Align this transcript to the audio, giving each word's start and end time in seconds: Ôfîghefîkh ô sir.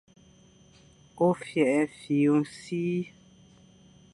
Ôfîghefîkh 1.27 2.23
ô 2.35 2.39
sir. 2.57 3.03